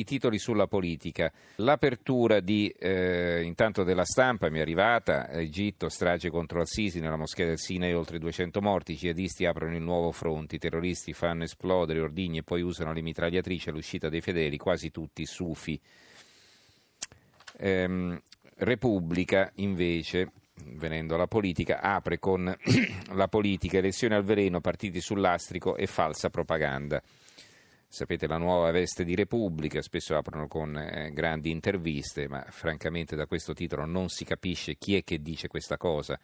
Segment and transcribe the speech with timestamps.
[0.00, 1.30] I titoli sulla politica.
[1.56, 7.44] L'apertura di, eh, intanto della stampa mi è arrivata, Egitto, strage contro Al-Sisi nella moschea
[7.44, 12.00] del Sinai, oltre 200 morti, i jihadisti aprono il nuovo fronte, i terroristi fanno esplodere
[12.00, 15.78] ordigni e poi usano le mitragliatrici all'uscita dei fedeli, quasi tutti sufi.
[17.58, 18.18] Ehm,
[18.56, 20.32] Repubblica invece
[20.76, 22.44] venendo alla politica, apre con
[23.12, 27.02] la politica, elezioni al veleno, partiti sull'astrico e falsa propaganda.
[27.92, 33.26] Sapete la nuova veste di Repubblica, spesso aprono con eh, grandi interviste, ma francamente da
[33.26, 36.16] questo titolo non si capisce chi è che dice questa cosa.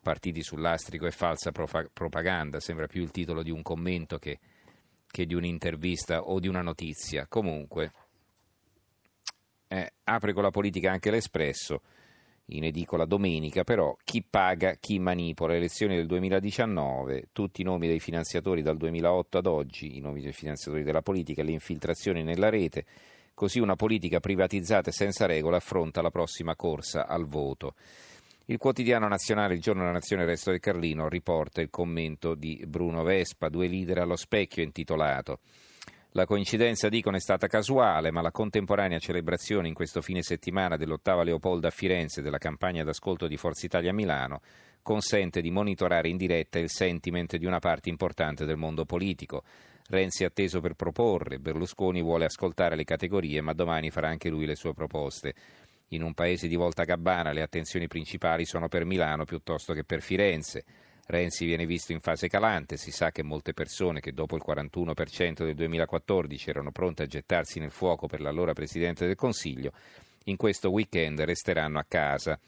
[0.00, 4.38] Partiti sull'astrico e falsa profa- propaganda, sembra più il titolo di un commento che,
[5.08, 7.26] che di un'intervista o di una notizia.
[7.26, 7.92] Comunque,
[9.66, 11.82] eh, apre con la politica anche l'Espresso
[12.46, 15.52] in edicola domenica, però chi paga, chi manipola.
[15.52, 20.20] Le elezioni del 2019, tutti i nomi dei finanziatori dal 2008 ad oggi, i nomi
[20.20, 22.84] dei finanziatori della politica, le infiltrazioni nella rete,
[23.34, 27.74] così una politica privatizzata e senza regole affronta la prossima corsa al voto.
[28.46, 32.62] Il quotidiano nazionale, il giorno della nazione, il resto del Carlino, riporta il commento di
[32.66, 35.38] Bruno Vespa, due leader allo specchio, intitolato
[36.12, 41.22] la coincidenza, dicono, è stata casuale, ma la contemporanea celebrazione in questo fine settimana dell'ottava
[41.22, 44.40] Leopolda a Firenze della campagna d'ascolto di Forza Italia a Milano
[44.82, 49.44] consente di monitorare in diretta il sentiment di una parte importante del mondo politico.
[49.88, 54.44] Renzi è atteso per proporre, Berlusconi vuole ascoltare le categorie, ma domani farà anche lui
[54.44, 55.34] le sue proposte.
[55.88, 60.00] In un paese di volta gabbana le attenzioni principali sono per Milano piuttosto che per
[60.00, 60.64] Firenze.
[61.12, 65.44] Renzi viene visto in fase calante, si sa che molte persone che dopo il 41%
[65.44, 69.72] del 2014 erano pronte a gettarsi nel fuoco per l'allora Presidente del Consiglio,
[70.24, 72.40] in questo weekend resteranno a casa.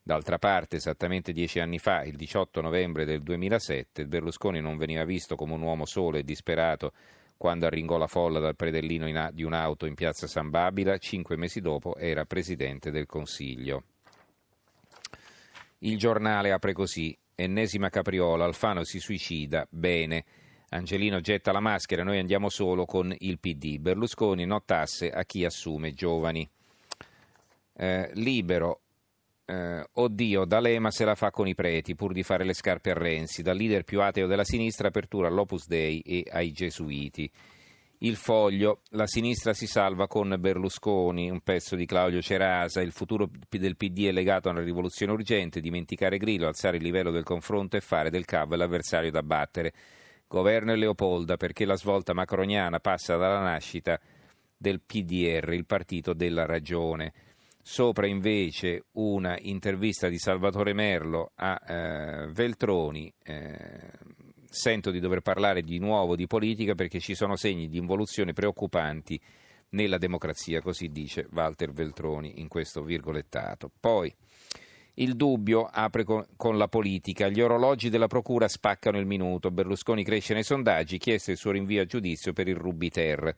[0.00, 5.34] D'altra parte, esattamente dieci anni fa, il 18 novembre del 2007, Berlusconi non veniva visto
[5.34, 6.92] come un uomo solo e disperato
[7.36, 11.96] quando arringò la folla dal predellino di un'auto in piazza San Babila, cinque mesi dopo
[11.96, 13.82] era Presidente del Consiglio.
[15.78, 20.24] Il giornale apre così ennesima capriola, Alfano si suicida, bene.
[20.70, 23.78] Angelino getta la maschera, noi andiamo solo con il PD.
[23.78, 26.48] Berlusconi no tasse a chi assume giovani.
[27.74, 28.80] Eh, libero,
[29.44, 32.94] eh, oddio, D'Alema se la fa con i preti pur di fare le scarpe a
[32.94, 33.42] Renzi.
[33.42, 37.30] Dal leader più ateo della sinistra, apertura all'Opus Dei e ai Gesuiti.
[38.04, 43.30] Il foglio, la sinistra si salva con Berlusconi, un pezzo di Claudio Cerasa, il futuro
[43.48, 47.76] del PD è legato a una rivoluzione urgente, dimenticare Grillo, alzare il livello del confronto
[47.76, 49.72] e fare del CAV l'avversario da battere.
[50.26, 54.00] Governo e Leopolda perché la svolta macroniana passa dalla nascita
[54.56, 57.12] del PDR, il partito della ragione.
[57.62, 63.14] Sopra invece una intervista di Salvatore Merlo a eh, Veltroni.
[63.22, 63.90] Eh,
[64.52, 69.18] sento di dover parlare di nuovo di politica perché ci sono segni di involuzione preoccupanti
[69.70, 73.70] nella democrazia, così dice Walter Veltroni in questo virgolettato.
[73.80, 74.14] Poi
[74.94, 77.28] il dubbio apre con, con, la politica.
[77.28, 79.50] Gli orologi della procura spaccano il minuto.
[79.50, 83.34] Berlusconi cresce nei sondaggi, chieste il suo rinvio a giudizio per il Rubiter.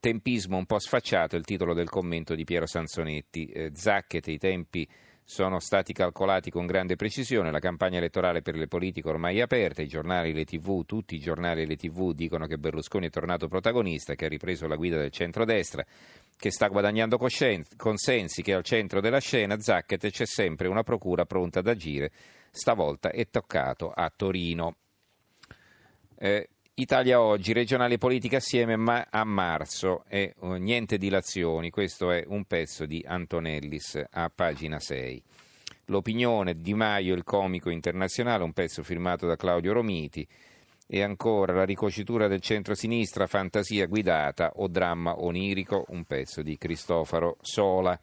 [0.00, 3.46] Tempismo un po' sfacciato, il titolo del commento di Piero Sansonetti.
[3.46, 4.88] Eh, Zacchete, i tempi
[5.24, 9.82] sono stati calcolati con grande precisione, la campagna elettorale per le politiche ormai è aperta,
[9.82, 13.48] i giornali, le tv, tutti i giornali e le tv dicono che Berlusconi è tornato
[13.48, 15.84] protagonista, che ha ripreso la guida del centrodestra,
[16.36, 21.60] che sta guadagnando consensi, che al centro della scena, Zacchete c'è sempre una procura pronta
[21.60, 22.10] ad agire,
[22.50, 24.76] stavolta è toccato a Torino.
[26.18, 32.24] Eh, Italia oggi, regionale politica assieme ma a marzo e uh, niente dilazioni, questo è
[32.26, 35.22] un pezzo di Antonellis a pagina 6.
[35.86, 40.26] L'opinione Di Maio, il comico internazionale, un pezzo firmato da Claudio Romiti
[40.86, 47.36] e ancora la ricocitura del centro-sinistra, fantasia guidata o dramma onirico, un pezzo di Cristoforo
[47.42, 48.00] Sola.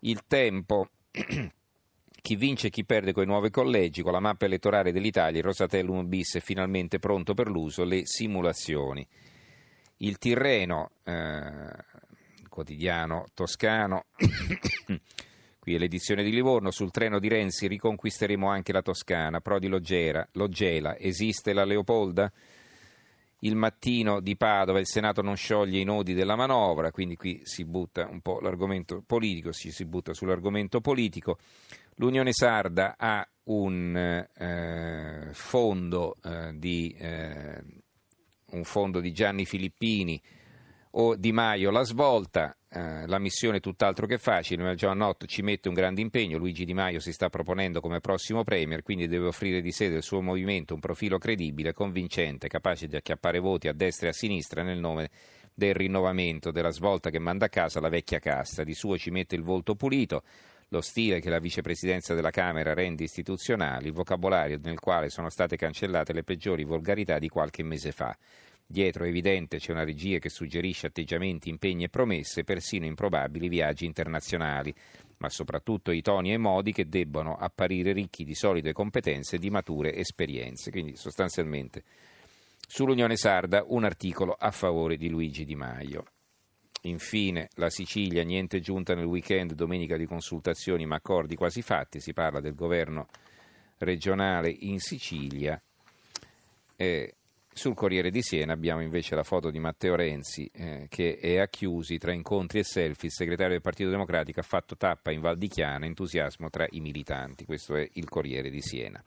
[0.00, 0.88] Il tempo
[2.24, 5.44] Chi vince e chi perde con i nuovi collegi, con la mappa elettorale dell'Italia, il
[5.44, 9.06] Rosatellum bis è finalmente pronto per l'uso, le simulazioni.
[9.98, 11.70] Il Tirreno, eh,
[12.48, 14.06] quotidiano toscano,
[15.58, 20.26] qui è l'edizione di Livorno, sul treno di Renzi riconquisteremo anche la Toscana, Prodi Logera,
[20.32, 22.32] Logela, esiste la Leopolda?
[23.44, 27.64] Il mattino di Padova il Senato non scioglie i nodi della manovra, quindi qui si
[27.64, 31.38] butta un po' l'argomento politico, si, si butta sull'argomento politico.
[31.96, 37.62] L'Unione Sarda ha un eh, fondo, eh, di, eh,
[38.50, 40.20] un fondo di Gianni Filippini
[40.92, 45.42] o Di Maio la svolta, eh, la missione è tutt'altro che facile, ma Giovannotto ci
[45.42, 49.28] mette un grande impegno, Luigi Di Maio si sta proponendo come prossimo Premier, quindi deve
[49.28, 53.72] offrire di sé del suo movimento un profilo credibile, convincente, capace di acchiappare voti a
[53.72, 55.10] destra e a sinistra nel nome
[55.54, 58.64] del rinnovamento, della svolta che manda a casa la vecchia casta.
[58.64, 60.24] Di suo ci mette il volto pulito,
[60.68, 65.56] lo stile che la vicepresidenza della Camera rende istituzionale, il vocabolario nel quale sono state
[65.56, 68.16] cancellate le peggiori volgarità di qualche mese fa.
[68.66, 73.84] Dietro è evidente c'è una regia che suggerisce atteggiamenti, impegni e promesse, persino improbabili viaggi
[73.84, 74.74] internazionali,
[75.18, 79.38] ma soprattutto i toni e i modi che debbono apparire ricchi di solide competenze e
[79.38, 80.70] di mature esperienze.
[80.70, 81.84] Quindi sostanzialmente
[82.66, 86.04] sull'Unione Sarda un articolo a favore di Luigi Di Maio.
[86.82, 92.12] Infine, la Sicilia, niente giunta nel weekend, domenica di consultazioni ma accordi quasi fatti, si
[92.12, 93.08] parla del governo
[93.78, 95.60] regionale in Sicilia.
[96.76, 97.14] Eh,
[97.54, 101.46] sul Corriere di Siena abbiamo invece la foto di Matteo Renzi eh, che è a
[101.46, 103.08] chiusi tra incontri e selfie.
[103.08, 106.80] Il segretario del Partito Democratico ha fatto tappa in Val di Chiana, entusiasmo tra i
[106.80, 107.44] militanti.
[107.44, 109.02] Questo è il Corriere di Siena.